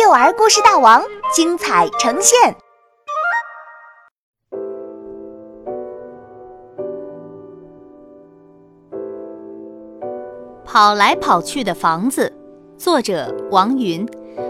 [0.00, 1.02] 幼儿故事大王
[1.34, 2.54] 精彩呈现。
[10.64, 12.32] 跑来跑去的房子，
[12.76, 14.06] 作者王云，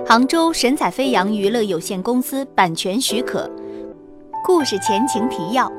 [0.07, 3.51] 杭州神采飞扬娱乐有限公司版权许可。
[4.45, 5.73] 故事前情提要：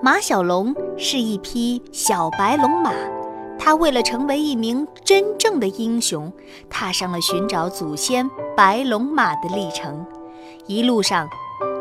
[0.00, 2.92] 马小龙是一匹小白龙马。
[3.58, 6.32] 他为了成为一名真正的英雄，
[6.70, 10.06] 踏上了寻找祖先白龙马的历程。
[10.66, 11.28] 一路上，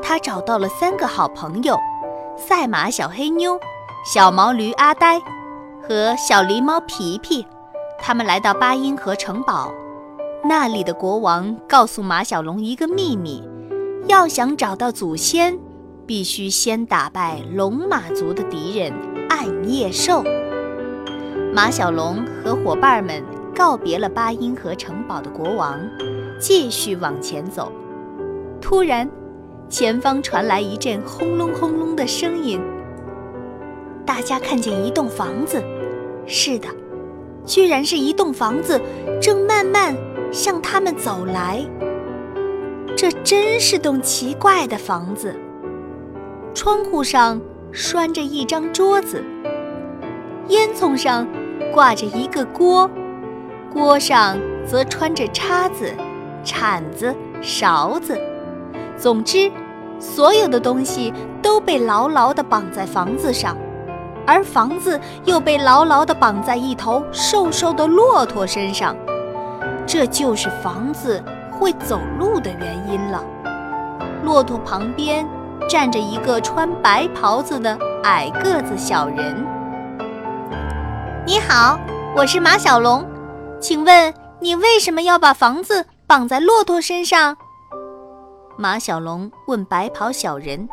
[0.02, 1.78] 他找到了三个好朋友：
[2.38, 3.60] 赛马小黑妞、
[4.06, 5.22] 小毛驴阿呆
[5.82, 7.46] 和小狸猫皮皮。
[8.00, 9.72] 他们来到八音盒城堡，
[10.44, 13.44] 那里的国王告诉马小龙一个秘密：
[14.08, 15.58] 要想找到祖先，
[16.06, 18.94] 必须先打败龙马族的敌人
[19.30, 20.24] 暗夜兽。
[21.58, 23.24] 马小龙和伙伴们
[23.56, 25.80] 告别了八音盒城堡的国王，
[26.40, 27.72] 继续往前走。
[28.62, 29.10] 突然，
[29.68, 32.62] 前方传来一阵轰隆轰隆的声音。
[34.06, 35.60] 大家看见一栋房子，
[36.28, 36.68] 是的，
[37.44, 38.80] 居然是一栋房子，
[39.20, 39.98] 正慢慢
[40.32, 41.66] 向他们走来。
[42.96, 45.36] 这真是栋奇怪的房子。
[46.54, 49.24] 窗户上拴着一张桌子，
[50.50, 51.28] 烟囱上。
[51.78, 52.90] 挂着一个锅，
[53.72, 55.94] 锅上则穿着叉子、
[56.44, 58.20] 铲子、勺子。
[58.98, 59.52] 总之，
[60.00, 63.56] 所有的东西都被牢牢地绑在房子上，
[64.26, 68.96] 而房子又被牢牢地绑在一头瘦瘦的骆驼身上。
[69.86, 73.24] 这就是房子会走路的原因了。
[74.24, 75.24] 骆驼旁边
[75.70, 79.57] 站着一个穿白袍子的矮个子小人。
[81.28, 81.78] 你好，
[82.16, 83.06] 我是马小龙，
[83.60, 87.36] 请问你为什么要把房子绑在骆驼身上？
[88.56, 90.70] 马小龙问白袍小人。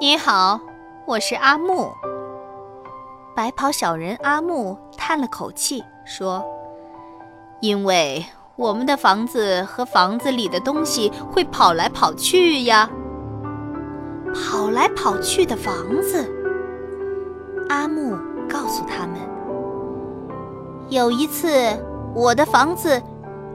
[0.00, 0.58] 你好，
[1.06, 1.92] 我是阿木。
[3.36, 6.44] 白袍小人阿木叹了口气说
[7.62, 8.26] ：“因为
[8.56, 12.90] 我们的房子和房子里的东西会跑来跑去呀。”
[14.34, 15.72] 跑来跑去的房
[16.02, 16.28] 子。
[17.70, 19.16] 阿木告诉他们，
[20.88, 21.48] 有一次，
[22.16, 23.00] 我的房子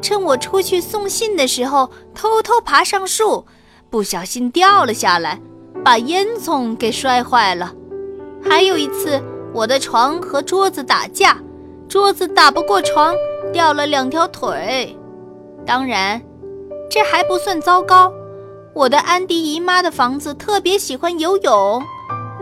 [0.01, 3.45] 趁我出去送信的时候，偷偷爬上树，
[3.89, 5.41] 不小心掉了下来，
[5.83, 7.73] 把烟囱给摔坏了。
[8.41, 9.21] 还有一次，
[9.53, 11.37] 我的床和桌子打架，
[11.89, 13.13] 桌子打不过床，
[13.51, 14.97] 掉了两条腿。
[15.65, 16.21] 当然，
[16.89, 18.13] 这还不算糟糕，
[18.73, 21.83] 我的安迪姨妈的房子特别喜欢游泳，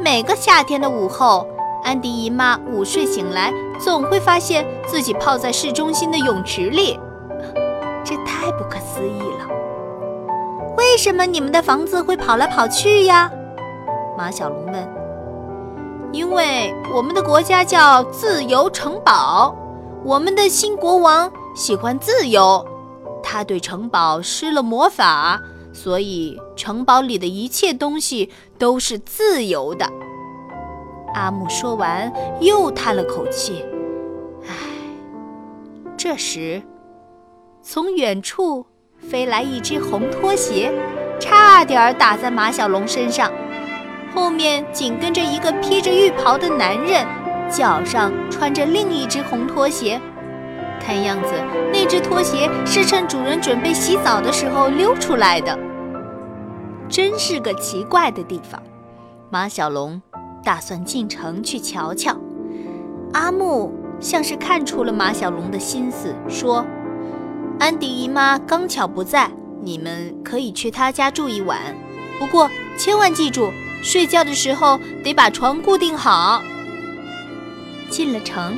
[0.04, 1.48] 每个夏天的午后。
[1.84, 7.00] 安迪姨妈午睡醒来，总会发现自己泡在市中心的泳池里，
[8.04, 9.48] 这太不可思议了。
[10.78, 13.30] 为什么你们的房子会跑来跑去呀？
[14.18, 15.04] 马小龙问。
[16.12, 19.56] 因为我们的国家叫自由城堡，
[20.06, 22.66] 我们的新国王喜欢自由，
[23.24, 25.42] 他对城堡施了魔法，
[25.74, 28.30] 所以城堡里的一切东西
[28.60, 29.90] 都是自由的。
[31.13, 33.63] 阿木说完，又叹了口气
[34.47, 34.53] ：“唉。”
[35.97, 36.62] 这时，
[37.62, 38.66] 从远处
[38.97, 40.72] 飞来一只红拖鞋，
[41.19, 43.31] 差点打在马小龙身上。
[44.13, 47.06] 后面紧跟着一个披着浴袍的男人，
[47.50, 50.00] 脚上穿着另一只红拖鞋。
[50.80, 51.30] 看样子，
[51.72, 55.57] 那只拖鞋是趁主人准备洗澡的时候溜出来的。
[56.90, 58.62] 真是个奇怪的地方，
[59.30, 60.01] 马小龙。
[60.44, 62.16] 打算进城去瞧瞧。
[63.14, 66.66] 阿木像是看出了马小龙的心思，说
[67.59, 69.31] ：“安迪姨妈刚巧不在，
[69.62, 71.59] 你们可以去她家住一晚。
[72.20, 76.42] 不过千万记住，睡觉的时候得把床固定好。”
[77.90, 78.58] 进了城，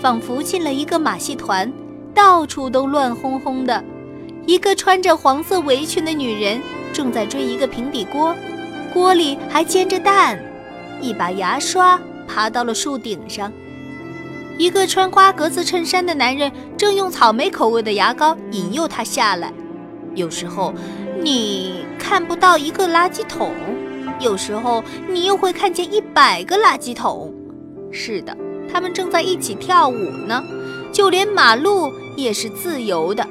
[0.00, 1.70] 仿佛进了一个马戏团，
[2.14, 3.82] 到处都乱哄哄的。
[4.46, 6.60] 一个穿着黄色围裙的女人
[6.92, 8.32] 正在追一个平底锅，
[8.94, 10.38] 锅里还煎着蛋。
[11.00, 13.52] 一把牙刷爬到了树顶上，
[14.58, 19.52] 一个穿花格子衬衫的男人正用草莓口味的牙膏引诱他下来。
[20.14, 20.72] 有时候
[21.20, 23.52] 你看不到一个垃圾桶，
[24.18, 27.32] 有时候你又会看见一百个垃圾桶。
[27.92, 28.36] 是的，
[28.72, 29.94] 他们正在一起跳舞
[30.26, 30.42] 呢。
[30.92, 33.26] 就连马路也是自由的，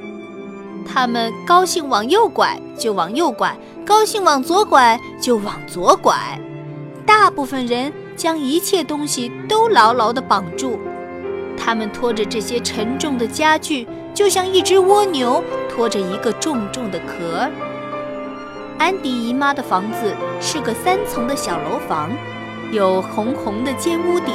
[0.88, 6.40] 他们高兴往右拐就往右拐，高兴往左拐就往左拐。
[7.06, 10.80] 大部分人将一切东西都牢牢地绑住，
[11.58, 17.50] 他们拖着这些沉重的家具，就像一只蜗牛拖着一个重重的壳。
[18.78, 22.10] 安迪姨妈的房子是个三层的小楼房，
[22.72, 24.34] 有红红的尖屋顶，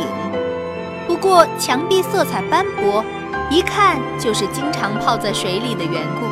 [1.06, 3.04] 不过墙壁色彩斑驳，
[3.50, 6.26] 一看就是经常泡在水里的缘故。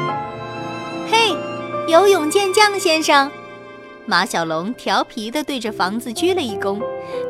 [1.10, 1.36] 嘿，
[1.86, 3.30] 游泳健将先生！
[4.08, 6.80] 马小龙调皮地对着房子鞠了一躬，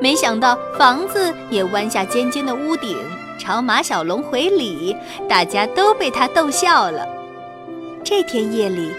[0.00, 2.96] 没想到房子也弯下尖尖的屋顶，
[3.36, 4.96] 朝马小龙回礼，
[5.28, 7.04] 大家都被他逗笑了。
[8.04, 8.92] 这天夜里，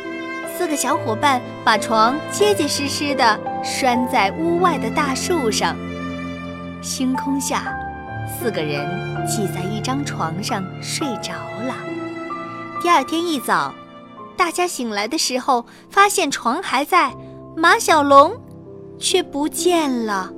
[0.57, 5.73] 四个小伙伴把床结结实实地拴在屋外的大树上，
[6.81, 7.73] 星空下，
[8.27, 8.85] 四个人
[9.25, 11.31] 挤在一张床上睡着
[11.65, 11.73] 了。
[12.81, 13.73] 第二天一早，
[14.35, 17.13] 大家醒来的时候，发现床还在。
[17.55, 18.31] 马小龙
[18.97, 20.31] 却不见了。